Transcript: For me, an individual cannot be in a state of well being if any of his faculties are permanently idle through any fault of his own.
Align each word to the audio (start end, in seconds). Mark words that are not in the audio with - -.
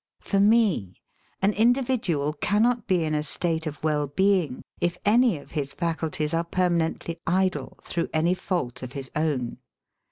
For 0.19 0.39
me, 0.39 0.99
an 1.43 1.53
individual 1.53 2.33
cannot 2.33 2.87
be 2.87 3.03
in 3.03 3.13
a 3.13 3.21
state 3.21 3.67
of 3.67 3.83
well 3.83 4.07
being 4.07 4.63
if 4.79 4.97
any 5.05 5.37
of 5.37 5.51
his 5.51 5.75
faculties 5.75 6.33
are 6.33 6.43
permanently 6.43 7.19
idle 7.27 7.77
through 7.83 8.09
any 8.11 8.33
fault 8.33 8.81
of 8.81 8.93
his 8.93 9.11
own. 9.15 9.59